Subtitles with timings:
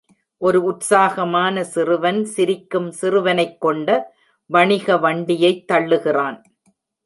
[0.37, 4.15] ஒரு உற்சாகமான சிறுவன் சிரிக்கும் சிறுவனைக் கொண்ட
[4.45, 6.41] வணிக வண்டியைத் தள்ளுகிறான்.